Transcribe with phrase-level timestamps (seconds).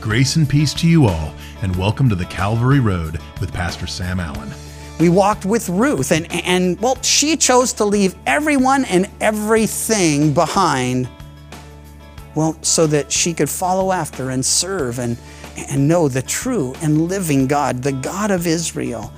[0.00, 4.18] Grace and peace to you all, and welcome to the Calvary Road with Pastor Sam
[4.18, 4.50] Allen.
[4.98, 11.06] We walked with Ruth, and, and well, she chose to leave everyone and everything behind,
[12.34, 15.18] well, so that she could follow after and serve and,
[15.68, 19.12] and know the true and living God, the God of Israel.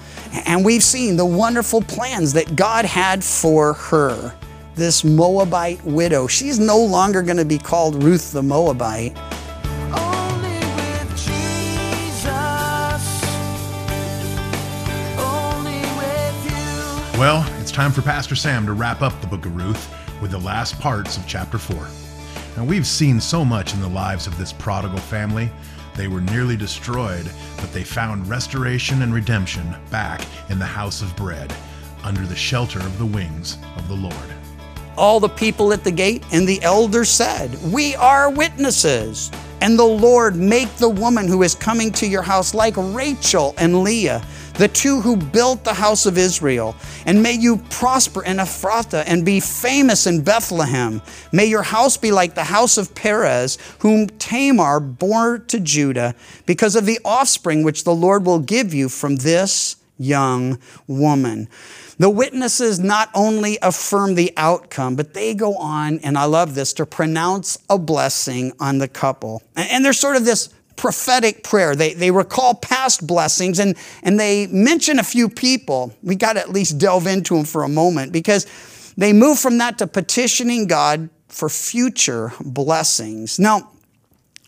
[0.47, 4.35] And we've seen the wonderful plans that God had for her,
[4.75, 6.27] this Moabite widow.
[6.27, 9.17] She's no longer going to be called Ruth the Moabite.
[17.23, 20.41] Well, it's time for Pastor Sam to wrap up the book of Ruth with the
[20.41, 21.87] last parts of chapter 4.
[22.57, 25.49] Now, we've seen so much in the lives of this prodigal family.
[25.95, 31.15] They were nearly destroyed, but they found restoration and redemption back in the house of
[31.15, 31.55] bread,
[32.03, 34.42] under the shelter of the wings of the Lord.
[35.03, 39.33] All the people at the gate and the elders said, We are witnesses.
[39.61, 43.83] And the Lord make the woman who is coming to your house like Rachel and
[43.83, 46.77] Leah, the two who built the house of Israel.
[47.05, 51.03] And may you prosper in Ephrathah and be famous in Bethlehem.
[51.33, 56.15] May your house be like the house of Perez, whom Tamar bore to Judah,
[56.47, 61.49] because of the offspring which the Lord will give you from this young woman.
[62.03, 66.73] The witnesses not only affirm the outcome, but they go on, and I love this,
[66.73, 69.41] to pronounce a blessing on the couple.
[69.55, 71.77] And there's sort of this prophetic prayer.
[71.77, 75.95] They, they recall past blessings and, and they mention a few people.
[76.03, 78.49] We got to at least delve into them for a moment because
[78.97, 83.39] they move from that to petitioning God for future blessings.
[83.39, 83.69] Now,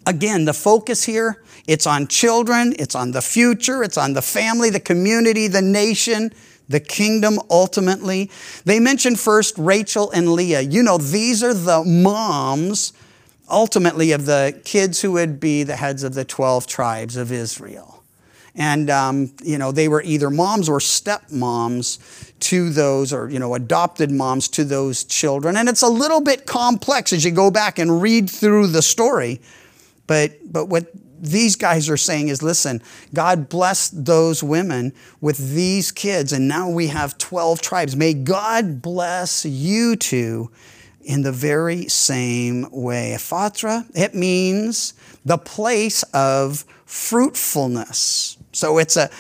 [0.07, 4.69] Again, the focus here, it's on children, it's on the future, it's on the family,
[4.69, 6.31] the community, the nation,
[6.69, 8.31] the kingdom ultimately.
[8.65, 10.63] They mention first Rachel and Leah.
[10.63, 12.93] You know, these are the moms
[13.51, 18.03] ultimately of the kids who would be the heads of the 12 tribes of Israel.
[18.57, 21.99] And, um, you know, they were either moms or stepmoms
[22.41, 25.57] to those, or, you know, adopted moms to those children.
[25.57, 29.41] And it's a little bit complex as you go back and read through the story.
[30.07, 30.87] But, but what
[31.25, 36.69] these guys are saying is listen, God blessed those women with these kids, and now
[36.69, 37.97] we have 12 tribes.
[37.97, 40.51] May God bless you two
[41.03, 43.15] in the very same way.
[43.17, 48.39] Ephrathah, it means the place of fruitfulness.
[48.53, 49.11] So it's a,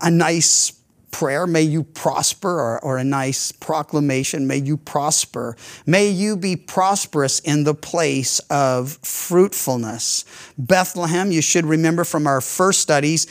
[0.00, 0.72] a nice
[1.14, 1.46] prayer.
[1.46, 4.48] May you prosper, or, or, a nice proclamation.
[4.48, 5.56] May you prosper.
[5.86, 10.24] May you be prosperous in the place of fruitfulness.
[10.58, 13.28] Bethlehem, you should remember from our first studies,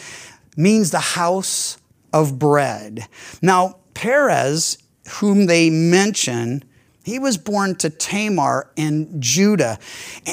[0.56, 1.78] means the house
[2.14, 3.06] of bread.
[3.42, 4.78] Now, Perez,
[5.20, 6.64] whom they mention,
[7.04, 9.78] he was born to Tamar in Judah.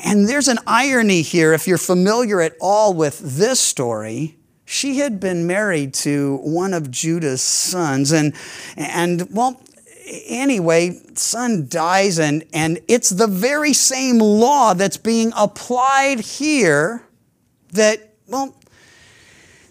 [0.04, 4.36] And there's an irony here if you're familiar at all with this story
[4.70, 8.12] she had been married to one of Judah's sons.
[8.12, 8.36] And,
[8.76, 9.60] and well,
[10.06, 17.02] anyway, son dies, and, and it's the very same law that's being applied here
[17.72, 18.56] that, well,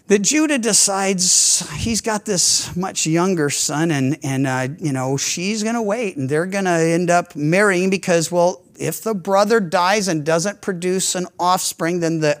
[0.08, 5.62] that Judah decides he's got this much younger son, and, and uh, you know, she's
[5.62, 9.60] going to wait, and they're going to end up marrying because, well, if the brother
[9.60, 12.38] dies and doesn't produce an offspring, then the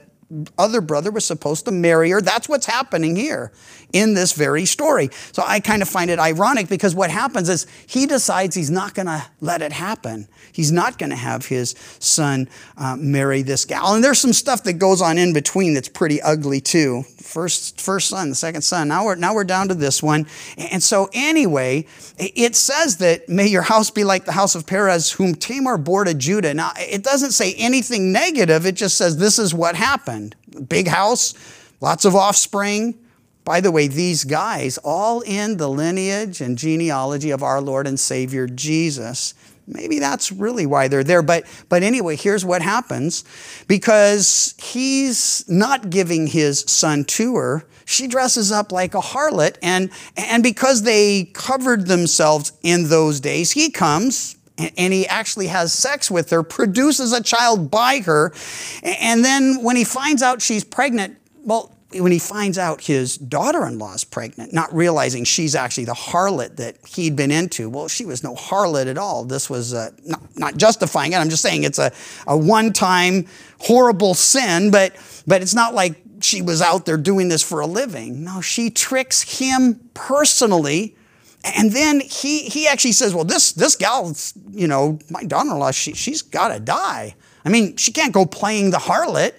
[0.58, 2.20] other brother was supposed to marry her.
[2.20, 3.52] That's what's happening here
[3.92, 5.10] in this very story.
[5.32, 8.94] So I kind of find it ironic because what happens is he decides he's not
[8.94, 10.28] going to let it happen.
[10.52, 13.94] He's not going to have his son uh, marry this gal.
[13.94, 17.04] And there's some stuff that goes on in between that's pretty ugly too.
[17.18, 18.88] First, first son, the second son.
[18.88, 20.26] Now we're now we're down to this one.
[20.58, 21.86] And so anyway,
[22.18, 26.04] it says that may your house be like the house of Perez, whom Tamar bore
[26.04, 26.54] to Judah.
[26.54, 28.66] Now it doesn't say anything negative.
[28.66, 30.19] It just says this is what happened.
[30.68, 31.34] Big house,
[31.80, 32.98] lots of offspring.
[33.44, 37.98] By the way, these guys, all in the lineage and genealogy of our Lord and
[37.98, 39.34] Savior Jesus.
[39.66, 41.22] Maybe that's really why they're there.
[41.22, 43.24] But, but anyway, here's what happens.
[43.66, 49.56] Because he's not giving his son to her, she dresses up like a harlot.
[49.62, 54.36] And, and because they covered themselves in those days, he comes,
[54.76, 58.32] and he actually has sex with her, produces a child by her,
[58.82, 63.66] and then when he finds out she's pregnant, well, when he finds out his daughter
[63.66, 67.68] in law is pregnant, not realizing she's actually the harlot that he'd been into.
[67.68, 69.24] Well, she was no harlot at all.
[69.24, 71.16] This was uh, not, not justifying it.
[71.16, 71.90] I'm just saying it's a,
[72.28, 73.26] a one time
[73.58, 74.94] horrible sin, but,
[75.26, 78.22] but it's not like she was out there doing this for a living.
[78.22, 80.96] No, she tricks him personally.
[81.42, 84.14] And then he, he actually says, Well, this, this gal,
[84.50, 87.14] you know, my daughter in law, she, she's got to die.
[87.44, 89.32] I mean, she can't go playing the harlot.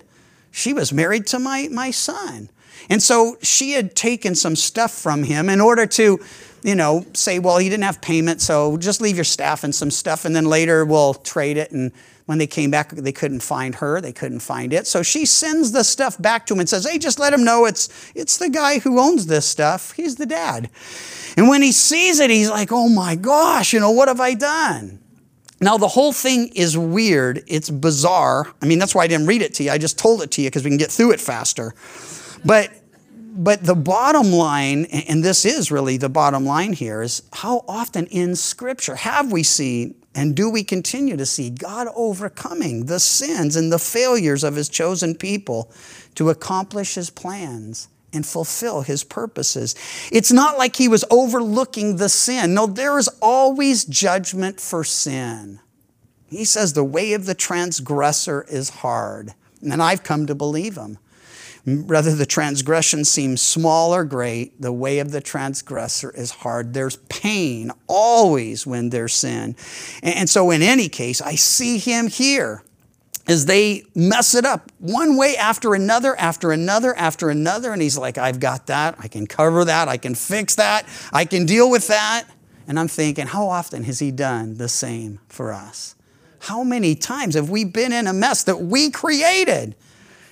[0.50, 2.50] she was married to my, my son.
[2.90, 6.20] And so she had taken some stuff from him in order to,
[6.64, 9.92] you know, say, well, he didn't have payment, so just leave your staff and some
[9.92, 11.72] stuff, and then later we'll trade it.
[11.72, 11.92] And
[12.26, 14.88] when they came back, they couldn't find her, they couldn't find it.
[14.88, 17.66] So she sends the stuff back to him and says, hey, just let him know
[17.66, 19.92] it's, it's the guy who owns this stuff.
[19.94, 20.70] He's the dad.
[21.36, 24.34] And when he sees it, he's like, oh my gosh, you know, what have I
[24.34, 25.00] done?
[25.60, 27.44] Now, the whole thing is weird.
[27.48, 28.52] It's bizarre.
[28.62, 29.70] I mean, that's why I didn't read it to you.
[29.70, 31.76] I just told it to you because we can get through it faster.
[32.44, 32.72] But,
[33.34, 38.06] but the bottom line, and this is really the bottom line here, is how often
[38.08, 43.56] in Scripture have we seen and do we continue to see God overcoming the sins
[43.56, 45.72] and the failures of His chosen people
[46.16, 47.88] to accomplish His plans?
[48.14, 49.74] and fulfill his purposes.
[50.12, 52.54] It's not like he was overlooking the sin.
[52.54, 55.62] No, there is always judgment for sin.
[56.30, 59.34] He says the way of the transgressor is hard.
[59.62, 60.98] And I've come to believe him.
[61.66, 66.74] Whether the transgression seems small or great, the way of the transgressor is hard.
[66.74, 69.56] There's pain always when there's sin.
[70.02, 72.64] And so, in any case, I see him here
[73.28, 77.72] as they mess it up one way after another, after another, after another.
[77.72, 78.96] And he's like, I've got that.
[78.98, 79.88] I can cover that.
[79.88, 80.88] I can fix that.
[81.14, 82.26] I can deal with that.
[82.68, 85.96] And I'm thinking, how often has he done the same for us?
[86.40, 89.76] How many times have we been in a mess that we created?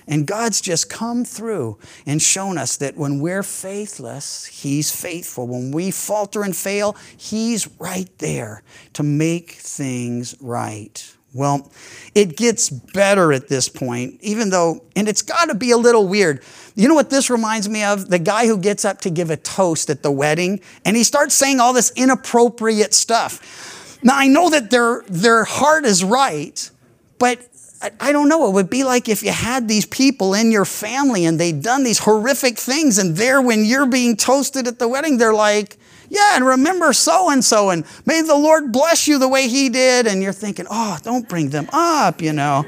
[0.06, 5.46] And God's just come through and shown us that when we're faithless, He's faithful.
[5.46, 8.62] When we falter and fail, He's right there
[8.94, 11.14] to make things right.
[11.32, 11.70] Well,
[12.14, 16.08] it gets better at this point, even though, and it's got to be a little
[16.08, 16.42] weird.
[16.74, 18.08] You know what this reminds me of?
[18.08, 21.34] The guy who gets up to give a toast at the wedding and he starts
[21.34, 23.98] saying all this inappropriate stuff.
[24.02, 26.70] Now, I know that their, their heart is right,
[27.18, 27.38] but
[27.82, 28.46] I, don't know.
[28.46, 31.82] It would be like if you had these people in your family and they'd done
[31.82, 35.78] these horrific things, and there, when you're being toasted at the wedding, they're like,
[36.10, 39.70] yeah, and remember so and so, and may the Lord bless you the way He
[39.70, 40.06] did.
[40.06, 42.66] And you're thinking, oh, don't bring them up, you know.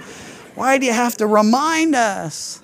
[0.55, 2.63] Why do you have to remind us?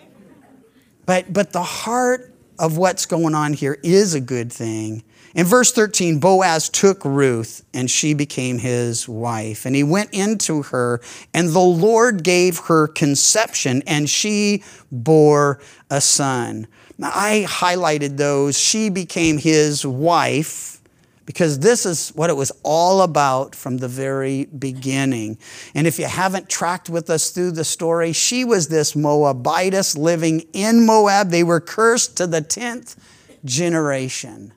[1.05, 5.03] But, but the heart of what's going on here is a good thing.
[5.35, 9.67] In verse 13, Boaz took Ruth and she became his wife.
[9.67, 11.01] And he went into her,
[11.35, 15.61] and the Lord gave her conception, and she bore
[15.91, 16.67] a son.
[16.97, 18.59] Now, I highlighted those.
[18.59, 20.81] She became his wife
[21.29, 25.37] because this is what it was all about from the very beginning.
[25.75, 30.47] And if you haven't tracked with us through the story, she was this Moabitess living
[30.55, 31.29] in Moab.
[31.29, 32.97] They were cursed to the 10th
[33.45, 34.55] generation.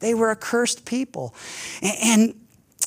[0.00, 1.34] They were a cursed people.
[1.82, 2.34] And,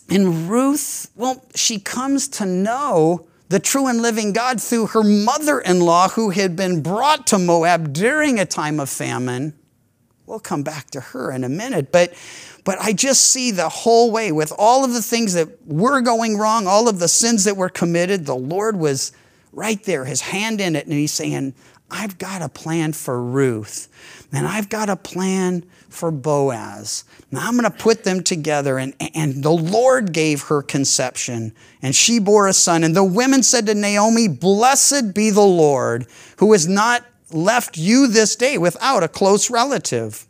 [0.09, 5.59] and Ruth, well, she comes to know the true and living God through her mother
[5.59, 9.53] in law, who had been brought to Moab during a time of famine.
[10.27, 11.91] We'll come back to her in a minute.
[11.91, 12.13] But,
[12.63, 16.37] but I just see the whole way with all of the things that were going
[16.37, 19.11] wrong, all of the sins that were committed, the Lord was
[19.51, 21.55] right there, his hand in it, and he's saying,
[21.89, 23.87] I've got a plan for Ruth,
[24.31, 27.03] and I've got a plan for Boaz.
[27.31, 28.77] Now I'm going to put them together.
[28.77, 32.83] And, and the Lord gave her conception, and she bore a son.
[32.83, 36.05] And the women said to Naomi, Blessed be the Lord,
[36.37, 40.27] who has not left you this day without a close relative.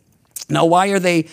[0.48, 1.28] Now, why are they,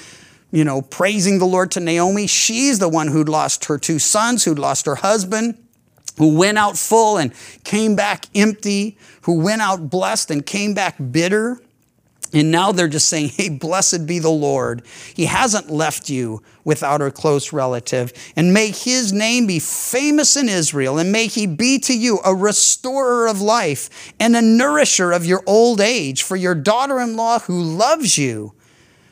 [0.51, 2.27] you know, praising the Lord to Naomi?
[2.27, 5.57] She's the one who'd lost her two sons, who'd lost her husband
[6.17, 7.31] who went out full and
[7.63, 11.61] came back empty, who went out blessed and came back bitter.
[12.33, 14.81] And now they're just saying, Hey, blessed be the Lord.
[15.13, 18.11] He hasn't left you without a close relative.
[18.35, 20.97] And may his name be famous in Israel.
[20.97, 25.43] And may he be to you a restorer of life and a nourisher of your
[25.45, 28.53] old age for your daughter in law who loves you,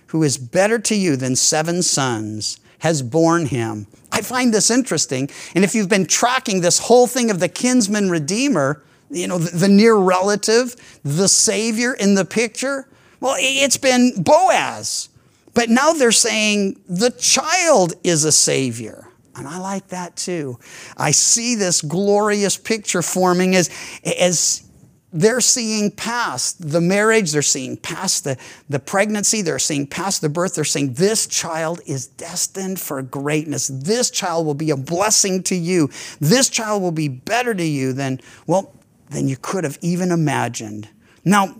[0.07, 3.87] who is better to you than seven sons, has borne him.
[4.11, 5.29] I find this interesting.
[5.55, 9.57] And if you've been tracking this whole thing of the kinsman redeemer, you know, the,
[9.57, 12.87] the near relative, the savior in the picture,
[13.19, 15.09] well, it's been Boaz.
[15.53, 19.07] But now they're saying the child is a savior.
[19.35, 20.59] And I like that too.
[20.97, 23.69] I see this glorious picture forming as,
[24.05, 24.65] as
[25.11, 28.37] they're seeing past the marriage, they're seeing past the,
[28.69, 33.67] the pregnancy, they're seeing past the birth, they're saying this child is destined for greatness.
[33.67, 35.89] This child will be a blessing to you.
[36.19, 38.73] This child will be better to you than, well,
[39.09, 40.89] than you could have even imagined.
[41.23, 41.55] Now,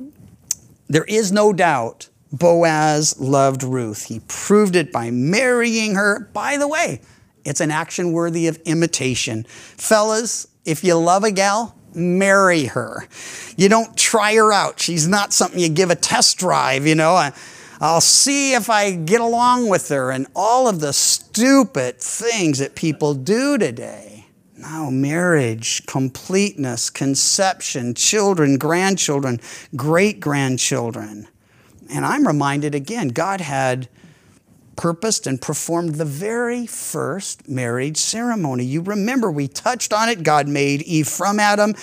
[0.88, 4.06] there is no doubt Boaz loved Ruth.
[4.06, 6.30] He proved it by marrying her.
[6.34, 7.02] By the way,
[7.44, 9.46] it's an action worthy of imitation.
[9.48, 13.08] Fellas, if you love a gal, marry her.
[13.56, 14.80] You don't try her out.
[14.80, 17.30] She's not something you give a test drive, you know.
[17.80, 22.76] I'll see if I get along with her and all of the stupid things that
[22.76, 24.15] people do today.
[24.68, 29.40] Now, marriage, completeness, conception, children, grandchildren,
[29.76, 31.28] great grandchildren.
[31.92, 33.88] And I'm reminded again, God had
[34.76, 38.66] purposed and performed the very first marriage ceremony.
[38.66, 40.24] You remember we touched on it.
[40.24, 41.76] God made Eve from Adam,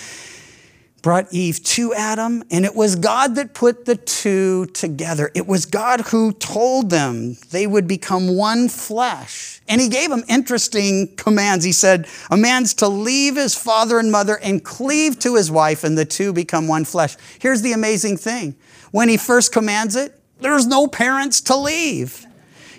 [1.02, 5.30] brought Eve to Adam, and it was God that put the two together.
[5.34, 9.60] It was God who told them they would become one flesh.
[9.68, 11.64] And he gave them interesting commands.
[11.64, 15.82] He said, A man's to leave his father and mother and cleave to his wife,
[15.82, 17.16] and the two become one flesh.
[17.40, 18.54] Here's the amazing thing
[18.92, 22.26] when he first commands it, there's no parents to leave.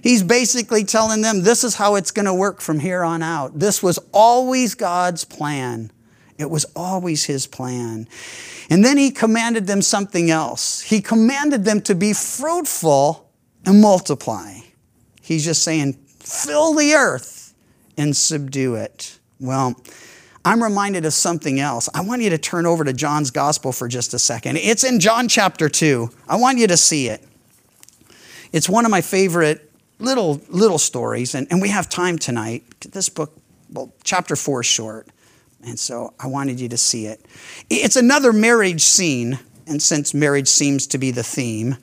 [0.01, 3.57] He's basically telling them this is how it's going to work from here on out.
[3.57, 5.91] This was always God's plan.
[6.37, 8.07] It was always his plan.
[8.69, 10.81] And then he commanded them something else.
[10.81, 13.29] He commanded them to be fruitful
[13.65, 14.59] and multiply.
[15.21, 17.53] He's just saying, fill the earth
[17.97, 19.19] and subdue it.
[19.39, 19.75] Well,
[20.45, 21.87] I'm reminded of something else.
[21.93, 24.57] I want you to turn over to John's gospel for just a second.
[24.57, 26.09] It's in John chapter 2.
[26.27, 27.23] I want you to see it.
[28.51, 32.63] It's one of my favorite little little stories, and, and we have time tonight.
[32.91, 33.33] This book,
[33.71, 35.07] well, chapter 4 is short.
[35.65, 37.25] And so I wanted you to see it.
[37.69, 41.77] It's another marriage scene, and since marriage seems to be the theme,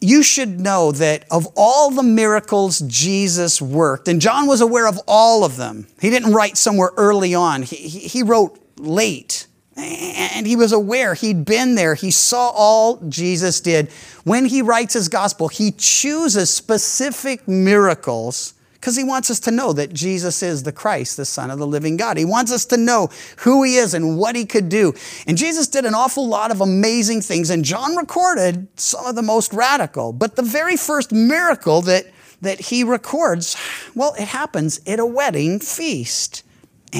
[0.00, 5.00] you should know that of all the miracles Jesus worked, and John was aware of
[5.08, 9.46] all of them, he didn't write somewhere early on, he, he, wrote late.
[9.76, 13.90] And he was aware, he'd been there, he saw all Jesus did.
[14.22, 18.53] When he writes his gospel, he chooses specific miracles
[18.84, 21.66] because he wants us to know that Jesus is the Christ, the Son of the
[21.66, 22.18] living God.
[22.18, 24.92] He wants us to know who he is and what he could do.
[25.26, 29.22] And Jesus did an awful lot of amazing things, and John recorded some of the
[29.22, 30.12] most radical.
[30.12, 32.08] But the very first miracle that,
[32.42, 33.56] that he records,
[33.94, 36.42] well, it happens at a wedding feast.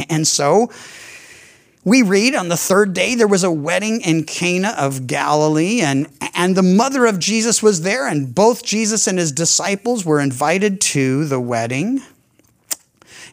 [0.08, 0.70] And so,
[1.84, 6.08] we read on the third day there was a wedding in Cana of Galilee, and,
[6.34, 10.80] and the mother of Jesus was there, and both Jesus and his disciples were invited
[10.80, 12.02] to the wedding.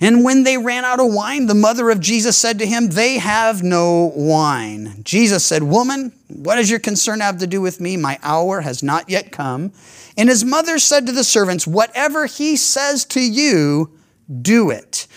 [0.02, 3.20] And when they ran out of wine, the mother of Jesus said to him, They
[3.20, 5.02] have no wine.
[5.04, 7.98] Jesus said, Woman, what does your concern have to do with me?
[7.98, 9.72] My hour has not yet come.
[10.18, 13.92] And his mother said to the servants, Whatever he says to you,
[14.42, 15.08] do it.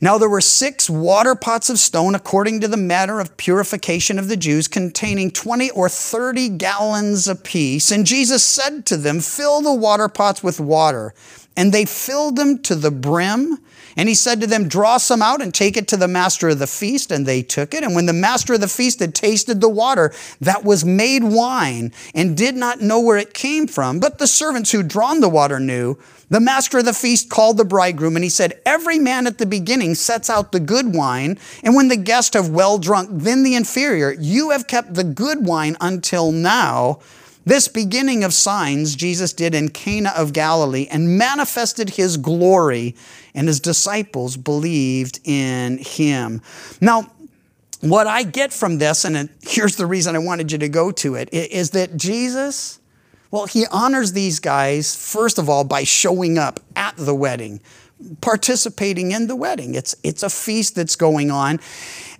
[0.00, 4.28] Now there were six water pots of stone, according to the manner of purification of
[4.28, 7.90] the Jews, containing 20 or 30 gallons apiece.
[7.90, 11.14] And Jesus said to them, Fill the water pots with water.
[11.56, 13.58] And they filled them to the brim.
[13.96, 16.58] And he said to them, Draw some out and take it to the master of
[16.58, 17.10] the feast.
[17.10, 17.82] And they took it.
[17.82, 21.92] And when the master of the feast had tasted the water that was made wine
[22.14, 25.60] and did not know where it came from, but the servants who drawn the water
[25.60, 25.98] knew,
[26.30, 29.46] the master of the feast called the bridegroom and he said, Every man at the
[29.46, 33.54] beginning sets out the good wine, and when the guests have well drunk, then the
[33.54, 34.12] inferior.
[34.12, 37.00] You have kept the good wine until now.
[37.44, 42.94] This beginning of signs Jesus did in Cana of Galilee and manifested his glory,
[43.34, 46.40] and his disciples believed in him.
[46.80, 47.10] Now,
[47.80, 51.16] what I get from this, and here's the reason I wanted you to go to
[51.16, 52.80] it, is that Jesus
[53.34, 57.60] well, he honors these guys, first of all, by showing up at the wedding,
[58.20, 59.74] participating in the wedding.
[59.74, 61.60] It's, it's a feast that's going on.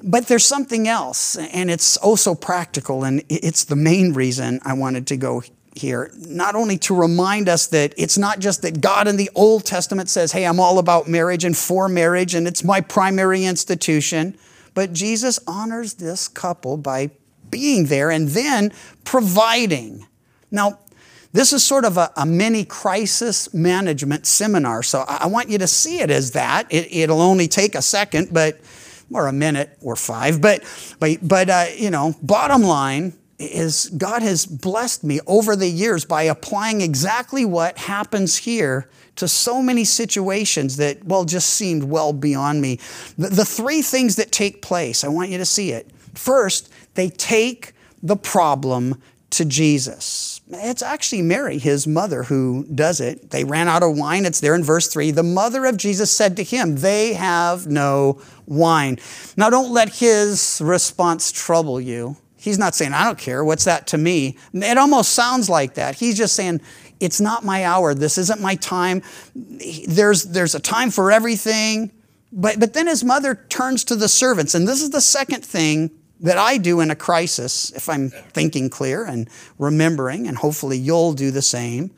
[0.03, 4.75] But there's something else, and it's oh also practical, and it's the main reason I
[4.75, 5.43] wanted to go
[5.75, 6.13] here.
[6.15, 10.09] Not only to remind us that it's not just that God in the Old Testament
[10.09, 14.39] says, hey, I'm all about marriage and for marriage, and it's my primary institution,
[14.75, 17.11] but Jesus honors this couple by
[17.51, 18.73] being there and then
[19.03, 20.07] providing.
[20.53, 20.79] Now,
[21.35, 24.85] this is sort of a, a, mini crisis management seminar.
[24.85, 26.69] So I, I want you to see it as that.
[26.71, 28.61] It, will only take a second, but
[29.11, 30.41] or a minute or five.
[30.41, 30.63] But
[31.01, 36.05] but but uh, you know, bottom line is God has blessed me over the years
[36.05, 42.13] by applying exactly what happens here to so many situations that well just seemed well
[42.13, 42.79] beyond me.
[43.19, 45.91] The, the three things that take place, I want you to see it.
[46.15, 47.73] First, they take
[48.05, 50.34] the problem to Jesus.
[50.49, 53.31] It's actually Mary, his mother, who does it.
[53.31, 54.27] They ran out of wine.
[54.27, 55.11] It's there in verse 3.
[55.11, 58.99] The mother of Jesus said to him, They have no wine.
[59.37, 62.17] Now, don't let his response trouble you.
[62.37, 63.43] He's not saying, I don't care.
[63.43, 64.37] What's that to me?
[64.53, 65.95] It almost sounds like that.
[65.95, 66.61] He's just saying,
[67.01, 67.95] It's not my hour.
[67.95, 69.03] This isn't my time.
[69.35, 71.91] There's, there's a time for everything.
[72.31, 74.55] But, but then his mother turns to the servants.
[74.55, 78.71] And this is the second thing that I do in a crisis, if I'm thinking
[78.71, 79.29] clear and
[79.59, 81.91] remembering, and hopefully you'll do the same.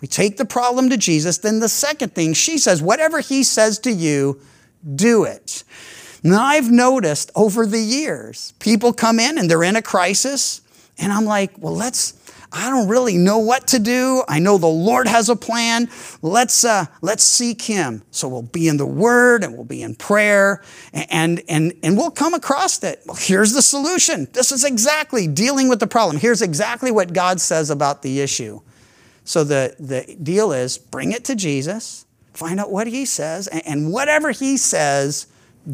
[0.00, 1.38] We take the problem to Jesus.
[1.38, 4.40] Then the second thing, she says, whatever he says to you,
[4.94, 5.64] do it.
[6.22, 10.62] Now, I've noticed over the years, people come in and they're in a crisis,
[10.98, 12.14] and I'm like, well, let's,
[12.56, 14.22] I don't really know what to do.
[14.28, 15.90] I know the Lord has a plan.
[16.22, 18.04] Let's, uh, let's seek Him.
[18.12, 22.12] So we'll be in the Word and we'll be in prayer and, and, and we'll
[22.12, 23.02] come across it.
[23.06, 24.28] Well, here's the solution.
[24.32, 26.16] This is exactly dealing with the problem.
[26.16, 28.60] Here's exactly what God says about the issue.
[29.24, 33.66] So the, the deal is bring it to Jesus, find out what He says, and,
[33.66, 35.26] and whatever He says,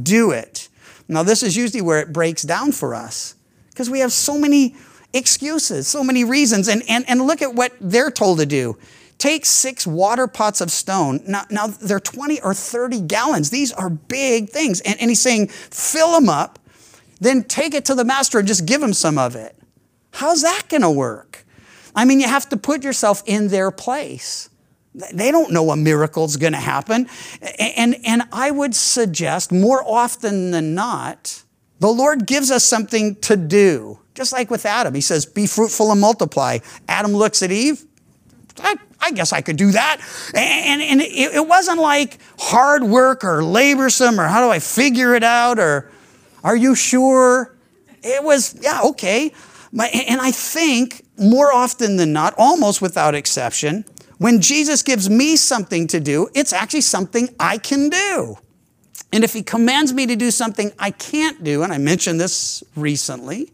[0.03, 0.71] do it.
[1.09, 3.35] Now, this is usually where it breaks down for us
[3.69, 4.77] because we have so many
[5.13, 6.69] excuses, so many reasons.
[6.69, 8.79] And, and, and look at what they're told to do.
[9.19, 11.21] Take six water pots of stone.
[11.27, 13.51] Now, now they're 20 or 30 gallons.
[13.51, 14.81] These are big things.
[14.81, 16.59] And, and he's saying, fill them up,
[17.21, 19.57] then take it to the master and just give him some of it.
[20.13, 21.45] How's that going to work?
[21.95, 24.49] I mean, you have to put yourself in their place.
[25.13, 27.07] They don't know a miracle's going to happen.
[27.59, 31.45] And, and I would suggest more often than not,
[31.81, 33.99] the Lord gives us something to do.
[34.15, 36.59] Just like with Adam, he says, Be fruitful and multiply.
[36.89, 37.85] Adam looks at Eve.
[38.59, 40.01] I, I guess I could do that.
[40.35, 45.15] And, and it, it wasn't like hard work or laborsome or how do I figure
[45.15, 45.91] it out or
[46.45, 47.57] are you sure?
[48.03, 49.33] It was, yeah, okay.
[49.73, 53.85] And I think more often than not, almost without exception,
[54.19, 58.37] when Jesus gives me something to do, it's actually something I can do.
[59.13, 62.63] And if he commands me to do something I can't do, and I mentioned this
[62.77, 63.51] recently,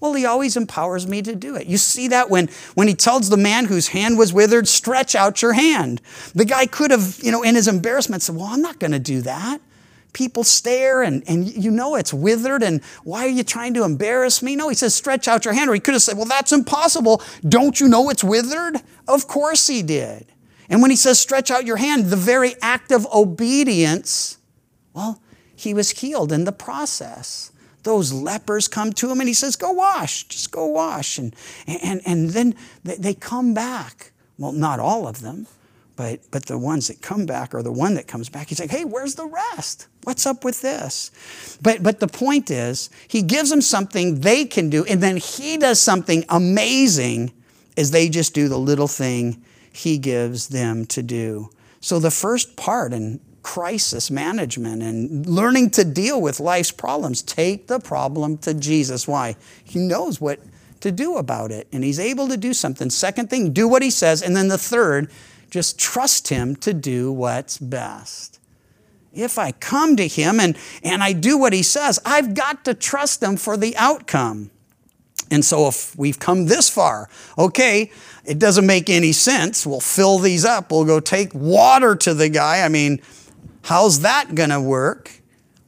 [0.00, 1.66] well, he always empowers me to do it.
[1.66, 5.42] You see that when, when he tells the man whose hand was withered, stretch out
[5.42, 6.00] your hand.
[6.34, 9.00] The guy could have, you know, in his embarrassment said, Well, I'm not going to
[9.00, 9.60] do that.
[10.12, 14.42] People stare and, and you know it's withered, and why are you trying to embarrass
[14.42, 14.56] me?
[14.56, 15.68] No, he says, stretch out your hand.
[15.68, 17.22] Or he could have said, Well, that's impossible.
[17.48, 18.76] Don't you know it's withered?
[19.08, 20.26] Of course he did.
[20.70, 24.37] And when he says, stretch out your hand, the very act of obedience,
[24.94, 25.20] well,
[25.54, 27.52] he was healed in the process
[27.88, 31.18] those lepers come to him and he says, Go wash, just go wash.
[31.18, 31.34] And,
[31.66, 34.12] and, and then they come back.
[34.36, 35.46] Well, not all of them,
[35.96, 38.70] but, but the ones that come back or the one that comes back, he's like,
[38.70, 39.86] Hey, where's the rest?
[40.04, 41.10] What's up with this?
[41.62, 45.56] But, but the point is, he gives them something they can do, and then he
[45.56, 47.32] does something amazing
[47.76, 51.50] as they just do the little thing he gives them to do.
[51.80, 57.22] So the first part, and crisis management and learning to deal with life's problems.
[57.22, 59.08] Take the problem to Jesus.
[59.08, 59.36] Why?
[59.64, 60.38] He knows what
[60.80, 62.90] to do about it, and He's able to do something.
[62.90, 64.20] Second thing, do what He says.
[64.20, 65.10] And then the third,
[65.50, 68.38] just trust Him to do what's best.
[69.14, 72.74] If I come to Him and, and I do what He says, I've got to
[72.74, 74.50] trust Him for the outcome.
[75.30, 77.08] And so if we've come this far,
[77.38, 77.90] okay,
[78.26, 79.66] it doesn't make any sense.
[79.66, 80.70] We'll fill these up.
[80.70, 82.62] We'll go take water to the guy.
[82.62, 83.00] I mean,
[83.68, 85.10] How's that going to work?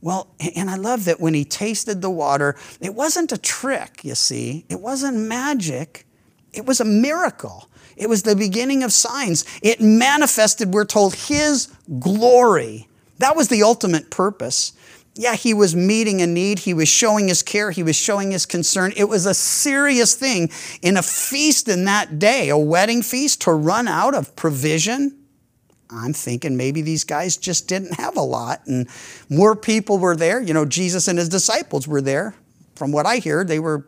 [0.01, 4.15] Well, and I love that when he tasted the water, it wasn't a trick, you
[4.15, 4.65] see.
[4.71, 6.07] It wasn't magic.
[6.55, 7.69] It was a miracle.
[7.99, 9.45] It was the beginning of signs.
[9.63, 11.67] It manifested, we're told, his
[11.99, 12.89] glory.
[13.19, 14.73] That was the ultimate purpose.
[15.15, 16.61] Yeah, he was meeting a need.
[16.61, 17.71] He was showing his care.
[17.71, 18.95] He was showing his concern.
[18.97, 20.49] It was a serious thing
[20.81, 25.20] in a feast in that day, a wedding feast, to run out of provision
[25.92, 28.88] I'm thinking maybe these guys just didn't have a lot and
[29.29, 30.40] more people were there.
[30.40, 32.35] You know, Jesus and his disciples were there.
[32.74, 33.85] From what I hear, they were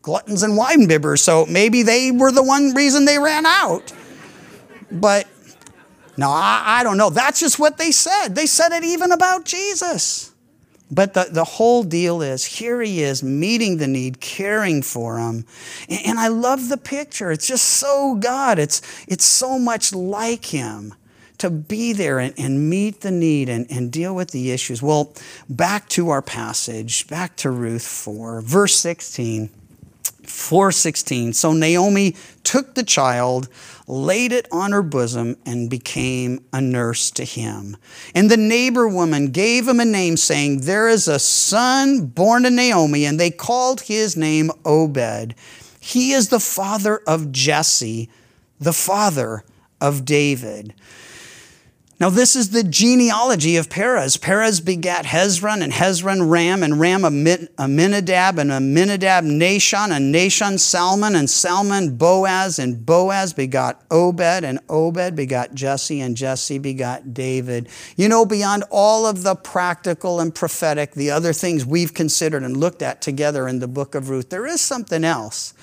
[0.00, 3.92] gluttons and wine bibbers, so maybe they were the one reason they ran out.
[4.90, 5.26] But
[6.16, 7.10] no, I, I don't know.
[7.10, 8.34] That's just what they said.
[8.34, 10.32] They said it even about Jesus.
[10.90, 15.46] But the, the whole deal is here he is meeting the need, caring for him.
[15.88, 17.32] And, and I love the picture.
[17.32, 18.58] It's just so God.
[18.58, 20.94] It's, it's so much like him
[21.42, 24.80] to be there and, and meet the need and, and deal with the issues.
[24.80, 25.12] Well,
[25.48, 29.50] back to our passage, back to Ruth 4, verse 16.
[30.24, 31.32] 416.
[31.32, 33.48] So Naomi took the child,
[33.88, 37.76] laid it on her bosom, and became a nurse to him.
[38.14, 42.50] And the neighbor woman gave him a name, saying, There is a son born to
[42.50, 45.34] Naomi, and they called his name Obed.
[45.80, 48.08] He is the father of Jesse,
[48.60, 49.42] the father
[49.80, 50.72] of David.
[52.02, 54.16] Now, this is the genealogy of Perez.
[54.16, 61.14] Perez begat Hezron, and Hezron Ram, and Ram Aminadab, and Aminadab Nahshon, and Nahshon Salmon,
[61.14, 67.68] and Salmon Boaz, and Boaz begot Obed, and Obed begot Jesse, and Jesse begot David.
[67.94, 72.56] You know, beyond all of the practical and prophetic, the other things we've considered and
[72.56, 75.54] looked at together in the book of Ruth, there is something else.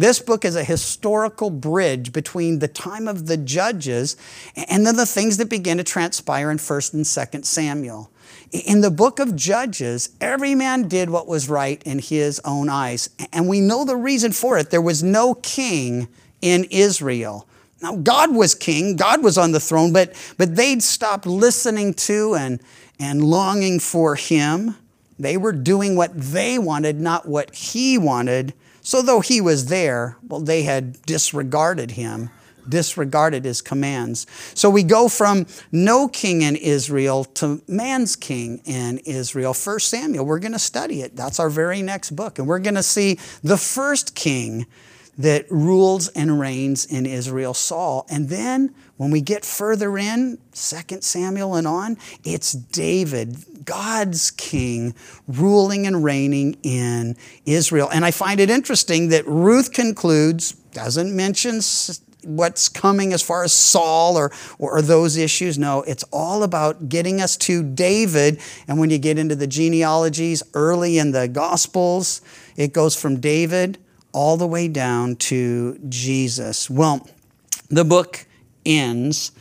[0.00, 4.16] This book is a historical bridge between the time of the judges
[4.56, 8.10] and then the things that begin to transpire in 1st and 2nd Samuel.
[8.50, 13.10] In the book of Judges, every man did what was right in his own eyes.
[13.30, 14.70] And we know the reason for it.
[14.70, 16.08] There was no king
[16.40, 17.46] in Israel.
[17.82, 22.36] Now, God was king, God was on the throne, but, but they'd stopped listening to
[22.36, 22.58] and,
[22.98, 24.76] and longing for him.
[25.18, 28.54] They were doing what they wanted, not what he wanted.
[28.82, 32.30] So, though he was there, well, they had disregarded him,
[32.68, 34.26] disregarded his commands.
[34.54, 39.54] So, we go from no king in Israel to man's king in Israel.
[39.54, 41.16] First Samuel, we're going to study it.
[41.16, 42.38] That's our very next book.
[42.38, 44.66] And we're going to see the first king
[45.20, 48.06] that rules and reigns in Israel, Saul.
[48.08, 54.94] And then when we get further in, 2 Samuel and on, it's David, God's king,
[55.28, 57.90] ruling and reigning in Israel.
[57.92, 61.60] And I find it interesting that Ruth concludes, doesn't mention
[62.24, 65.58] what's coming as far as Saul or, or those issues.
[65.58, 68.40] No, it's all about getting us to David.
[68.66, 72.22] And when you get into the genealogies early in the Gospels,
[72.56, 73.78] it goes from David
[74.12, 76.68] all the way down to Jesus.
[76.68, 77.08] Well,
[77.68, 78.26] the book
[78.64, 79.32] ends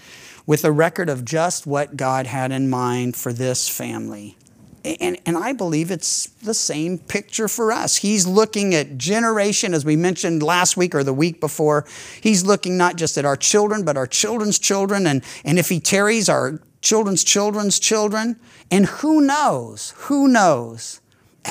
[0.46, 4.36] with a record of just what God had in mind for this family.
[4.84, 7.98] And, and I believe it's the same picture for us.
[7.98, 11.86] He's looking at generation, as we mentioned last week or the week before.
[12.22, 15.06] He's looking not just at our children, but our children's children.
[15.06, 18.38] And, and if he tarries, our children's children's children.
[18.72, 19.94] And who knows?
[19.98, 21.02] Who knows?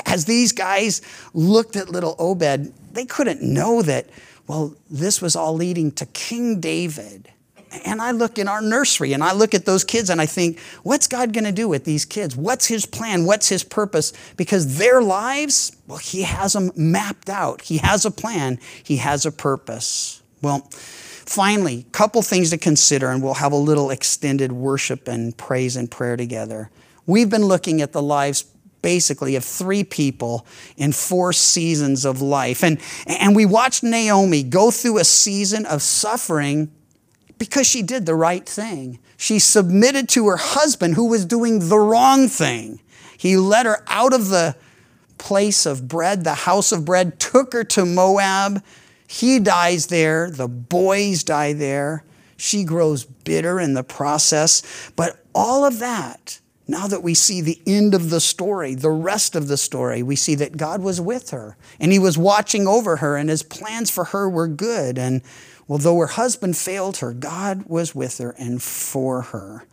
[0.07, 1.03] As these guys
[1.35, 4.07] looked at little Obed, they couldn't know that,
[4.46, 7.31] well, this was all leading to King David.
[7.85, 10.59] And I look in our nursery and I look at those kids and I think,
[10.83, 12.35] what's God going to do with these kids?
[12.35, 13.27] What's his plan?
[13.27, 14.12] What's his purpose?
[14.37, 17.62] Because their lives, well, he has them mapped out.
[17.62, 20.22] He has a plan, he has a purpose.
[20.40, 25.77] Well, finally, couple things to consider, and we'll have a little extended worship and praise
[25.77, 26.70] and prayer together.
[27.07, 28.46] We've been looking at the lives
[28.83, 32.62] basically of three people in four seasons of life.
[32.62, 36.71] And, and we watched Naomi go through a season of suffering
[37.38, 38.99] because she did the right thing.
[39.17, 42.81] She submitted to her husband who was doing the wrong thing.
[43.17, 44.57] He led her out of the
[45.19, 48.62] place of bread, the house of bread, took her to Moab.
[49.09, 50.31] He dies there.
[50.31, 52.05] The boys die there.
[52.37, 54.62] She grows bitter in the process.
[54.95, 56.38] But all of that
[56.69, 60.17] now that we see the end of the story, the rest of the story, we
[60.17, 63.91] see that God was with her and He was watching over her and His plans
[63.91, 64.99] for her were good.
[64.99, 65.23] And
[65.67, 69.65] although her husband failed her, God was with her and for her.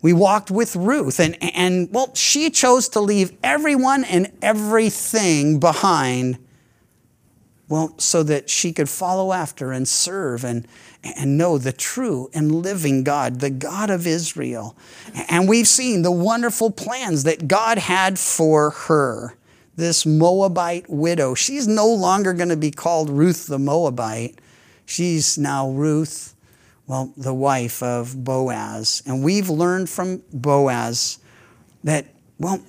[0.00, 6.38] We walked with Ruth and, and well, she chose to leave everyone and everything behind
[7.68, 10.66] well, so that she could follow after and serve and,
[11.02, 14.76] and know the true and living God, the God of Israel.
[15.28, 19.34] And we've seen the wonderful plans that God had for her.
[19.76, 24.40] This Moabite widow, she's no longer going to be called Ruth the Moabite.
[24.86, 26.34] She's now Ruth,
[26.88, 29.02] well, the wife of Boaz.
[29.06, 31.20] And we've learned from Boaz
[31.84, 32.06] that,
[32.38, 32.60] well,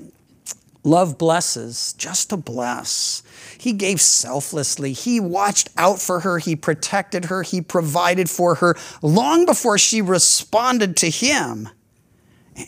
[0.84, 3.24] love blesses just to bless.
[3.60, 4.94] He gave selflessly.
[4.94, 6.40] He watched out for her.
[6.40, 7.44] He protected her.
[7.44, 11.68] He provided for her long before she responded to him.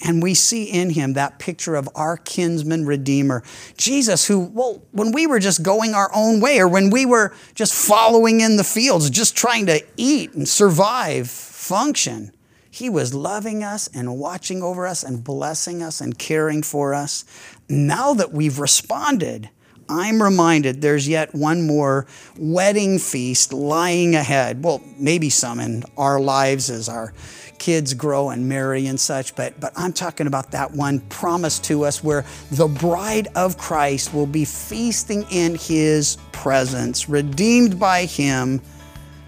[0.04, 3.41] And we see in him that picture of our kinsman redeemer,
[3.77, 7.34] Jesus, who, well, when we were just going our own way or when we were
[7.56, 12.34] just following in the fields, just trying to eat and survive, function,
[12.69, 17.23] he was loving us and watching over us and blessing us and caring for us.
[17.69, 19.49] Now that we've responded,
[19.91, 24.63] I'm reminded there's yet one more wedding feast lying ahead.
[24.63, 27.13] Well, maybe some in our lives as our
[27.60, 31.84] kids grow and marry and such, but, but I'm talking about that one promised to
[31.84, 38.62] us where the bride of Christ will be feasting in his presence, redeemed by him,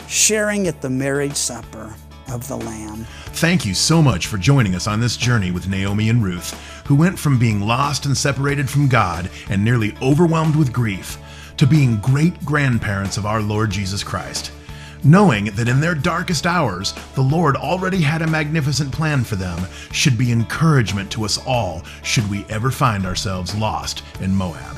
[0.07, 1.93] sharing at the marriage supper
[2.33, 3.05] of the Lamb.
[3.35, 6.51] Thank you so much for joining us on this journey with Naomi and Ruth,
[6.87, 11.17] who went from being lost and separated from God and nearly overwhelmed with grief
[11.57, 14.51] to being great grandparents of our Lord Jesus Christ.
[15.03, 19.59] knowing that in their darkest hours, the Lord already had a magnificent plan for them,
[19.91, 24.77] should be encouragement to us all should we ever find ourselves lost in Moab.